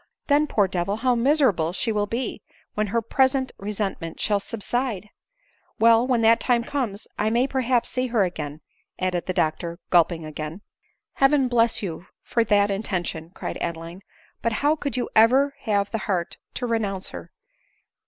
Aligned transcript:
—Then, 0.29 0.47
poor 0.47 0.67
devil, 0.67 0.95
how 0.97 1.13
miserable 1.13 1.73
she 1.73 1.91
will 1.91 2.07
be, 2.07 2.41
when 2.73 2.87
her 2.87 3.03
present 3.03 3.51
resentment 3.59 4.19
shall 4.19 4.39
subside! 4.39 5.09
Well; 5.77 6.07
when 6.07 6.21
that 6.23 6.39
time 6.39 6.63
comes 6.63 7.07
I 7.19 7.29
may 7.29 7.45
perhaps 7.45 7.91
see 7.91 8.07
her 8.07 8.23
again," 8.23 8.61
added 8.97 9.27
the 9.27 9.33
doctor, 9.33 9.77
gulping 9.91 10.25
again." 10.25 10.61
Heaven 11.21 11.47
bless 11.47 11.83
you 11.83 12.07
for 12.23 12.43
that 12.45 12.71
intention!" 12.71 13.29
cried 13.35 13.57
Ade 13.61 13.75
m 13.75 13.75
line." 13.75 14.01
But 14.41 14.53
how 14.65 14.75
could 14.75 14.97
you 14.97 15.07
ever 15.15 15.53
have 15.65 15.91
the 15.91 15.99
heart 15.99 16.37
to 16.55 16.65
re 16.65 16.79
nounce 16.79 17.09
her 17.11 17.31